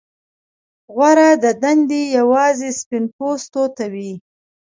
غوره 0.95 1.29
دندې 1.63 2.01
یوازې 2.17 2.69
سپین 2.79 3.03
پوستو 3.15 3.63
ته 3.75 3.85
وې. 3.93 4.11